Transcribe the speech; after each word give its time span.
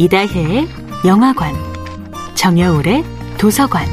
이다혜의 0.00 0.68
영화관, 1.06 1.52
정여울의 2.36 3.04
도서관. 3.36 3.84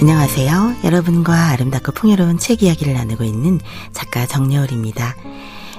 안녕하세요. 0.00 0.76
여러분과 0.84 1.50
아름답고 1.50 1.92
풍요로운 1.92 2.38
책 2.38 2.62
이야기를 2.62 2.94
나누고 2.94 3.24
있는 3.24 3.60
작가 3.92 4.24
정여울입니다. 4.24 5.16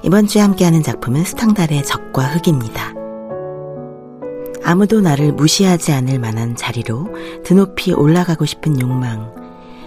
이번 0.03 0.27
주에 0.27 0.43
함께하는 0.43 0.83
작품은 0.83 1.23
스탕달의 1.23 1.83
적과 1.85 2.25
흙입니다. 2.25 2.93
아무도 4.63 5.01
나를 5.01 5.31
무시하지 5.31 5.93
않을 5.93 6.19
만한 6.19 6.55
자리로 6.55 7.07
드높이 7.43 7.91
올라가고 7.91 8.45
싶은 8.45 8.79
욕망. 8.79 9.42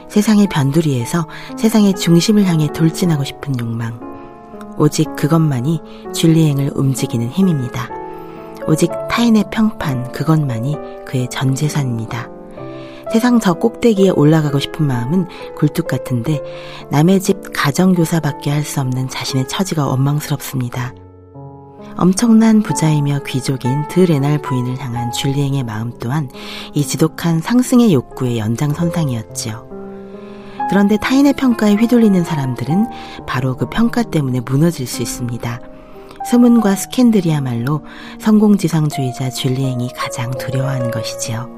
세상의 0.08 0.48
변두리에서 0.48 1.26
세상의 1.56 1.94
중심을 1.94 2.44
향해 2.46 2.68
돌진하고 2.72 3.24
싶은 3.24 3.58
욕망. 3.58 4.00
오직 4.78 5.14
그것만이 5.16 5.80
줄리행을 6.14 6.72
움직이는 6.74 7.28
힘입니다. 7.28 7.88
오직 8.66 8.90
타인의 9.10 9.44
평판 9.50 10.12
그것만이 10.12 10.76
그의 11.06 11.28
전 11.30 11.54
재산입니다. 11.54 12.28
세상 13.12 13.38
저 13.38 13.54
꼭대기에 13.54 14.10
올라가고 14.10 14.58
싶은 14.58 14.84
마음은 14.86 15.28
굴뚝 15.56 15.86
같은데 15.86 16.42
남의 16.90 17.20
집 17.20 17.36
가정교사밖에 17.54 18.50
할 18.50 18.64
수 18.64 18.80
없는 18.80 19.08
자신의 19.08 19.46
처지가 19.48 19.86
원망스럽습니다. 19.86 20.92
엄청난 21.96 22.62
부자이며 22.62 23.20
귀족인 23.26 23.86
드레날 23.88 24.42
부인을 24.42 24.78
향한 24.78 25.12
줄리행의 25.12 25.62
마음 25.62 25.92
또한 25.98 26.28
이 26.74 26.82
지독한 26.82 27.40
상승의 27.40 27.94
욕구의 27.94 28.38
연장선상이었지요. 28.38 29.75
그런데 30.68 30.96
타인의 30.96 31.34
평가에 31.34 31.74
휘둘리는 31.74 32.24
사람들은 32.24 32.86
바로 33.26 33.56
그 33.56 33.68
평가 33.68 34.02
때문에 34.02 34.40
무너질 34.40 34.86
수 34.86 35.02
있습니다. 35.02 35.60
소문과 36.30 36.74
스캔들이야말로 36.74 37.82
성공지상주의자 38.20 39.30
줄리앵이 39.30 39.90
가장 39.94 40.32
두려워하는 40.32 40.90
것이지요. 40.90 41.48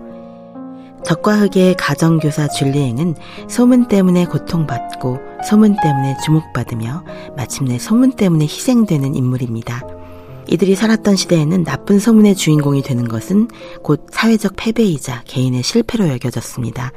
적과 1.05 1.39
흑의 1.39 1.77
가정교사 1.77 2.49
줄리앵은 2.49 3.15
소문 3.49 3.89
때문에 3.89 4.27
고통받고 4.27 5.19
소문 5.49 5.77
때문에 5.83 6.17
주목받으며 6.25 7.05
마침내 7.37 7.79
소문 7.79 8.13
때문에 8.13 8.45
희생되는 8.45 9.15
인물입니다. 9.15 9.83
이들이 10.49 10.75
살았던 10.75 11.17
시대에는 11.17 11.65
나쁜 11.65 11.99
소문의 11.99 12.35
주인공이 12.35 12.83
되는 12.83 13.07
것은 13.07 13.49
곧 13.83 14.07
사회적 14.11 14.55
패배이자 14.57 15.23
개인의 15.27 15.63
실패로 15.63 16.09
여겨졌습니다. 16.09 16.93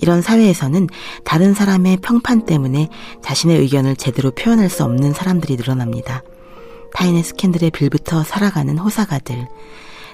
이런 0.00 0.22
사회에서는 0.22 0.88
다른 1.24 1.54
사람의 1.54 1.98
평판 1.98 2.46
때문에 2.46 2.88
자신의 3.22 3.58
의견을 3.60 3.96
제대로 3.96 4.30
표현할 4.30 4.68
수 4.68 4.84
없는 4.84 5.12
사람들이 5.12 5.56
늘어납니다. 5.56 6.22
타인의 6.94 7.22
스캔들에 7.22 7.70
빌부터 7.70 8.24
살아가는 8.24 8.76
호사가들, 8.76 9.46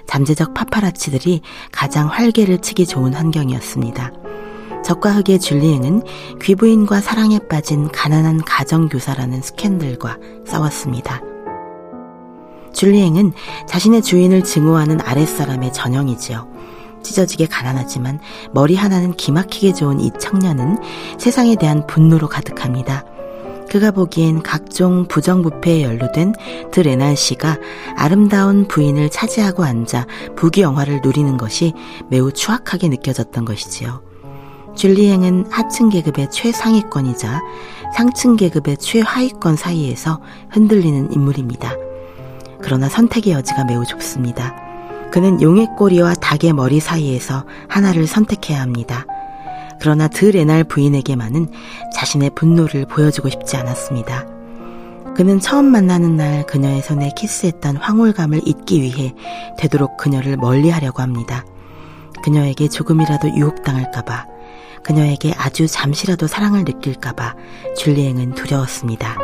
잠재적 0.07 0.53
파파라치들이 0.53 1.41
가장 1.71 2.07
활개를 2.07 2.59
치기 2.59 2.85
좋은 2.85 3.13
환경이었습니다. 3.13 4.13
적과 4.83 5.11
흑의 5.13 5.39
줄리앵은 5.39 6.03
귀부인과 6.41 7.01
사랑에 7.01 7.39
빠진 7.49 7.89
가난한 7.91 8.43
가정교사라는 8.45 9.41
스캔들과 9.41 10.17
싸웠습니다. 10.45 11.21
줄리앵은 12.73 13.33
자신의 13.67 14.01
주인을 14.01 14.43
증오하는 14.43 15.01
아랫사람의 15.01 15.73
전형이지요. 15.73 16.47
찢어지게 17.03 17.47
가난하지만 17.47 18.19
머리 18.51 18.75
하나는 18.75 19.13
기막히게 19.13 19.73
좋은 19.73 19.99
이 19.99 20.11
청년은 20.19 20.77
세상에 21.17 21.55
대한 21.55 21.85
분노로 21.87 22.27
가득합니다. 22.27 23.03
그가 23.69 23.91
보기엔 23.91 24.43
각종 24.43 25.07
부정부패에 25.07 25.83
연루된 25.83 26.33
드레날 26.71 27.17
씨가 27.17 27.57
아름다운 27.95 28.67
부인을 28.67 29.09
차지하고 29.09 29.63
앉아 29.63 30.05
부귀영화를 30.35 31.01
누리는 31.03 31.37
것이 31.37 31.73
매우 32.09 32.31
추악하게 32.31 32.87
느껴졌던 32.89 33.45
것이지요. 33.45 34.01
줄리앵은 34.75 35.47
하층 35.49 35.89
계급의 35.89 36.29
최상위권이자 36.31 37.41
상층 37.95 38.35
계급의 38.35 38.77
최하위권 38.77 39.55
사이에서 39.55 40.21
흔들리는 40.51 41.11
인물입니다. 41.11 41.73
그러나 42.61 42.87
선택의 42.87 43.33
여지가 43.33 43.65
매우 43.65 43.85
좁습니다. 43.85 44.66
그는 45.11 45.41
용의 45.41 45.67
꼬리와 45.77 46.15
닭의 46.15 46.53
머리 46.53 46.79
사이에서 46.79 47.45
하나를 47.67 48.07
선택해야 48.07 48.61
합니다. 48.61 49.05
그러나 49.79 50.07
드 50.07 50.25
레날 50.25 50.63
부인에게만은 50.63 51.47
자신의 51.93 52.31
분노를 52.35 52.85
보여주고 52.85 53.29
싶지 53.29 53.57
않았습니다. 53.57 54.25
그는 55.15 55.39
처음 55.39 55.65
만나는 55.65 56.15
날 56.15 56.45
그녀의 56.45 56.81
손에 56.81 57.11
키스했던 57.15 57.77
황홀감을 57.77 58.41
잊기 58.45 58.81
위해 58.81 59.15
되도록 59.57 59.97
그녀를 59.97 60.37
멀리 60.37 60.69
하려고 60.69 61.01
합니다. 61.01 61.43
그녀에게 62.23 62.67
조금이라도 62.67 63.35
유혹당할까봐, 63.35 64.25
그녀에게 64.83 65.33
아주 65.37 65.67
잠시라도 65.67 66.27
사랑을 66.27 66.63
느낄까봐 66.65 67.35
줄리앵은 67.77 68.35
두려웠습니다. 68.35 69.17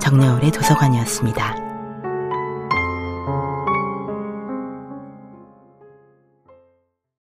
정여울의 0.00 0.52
도서관이었습니다. 0.52 1.69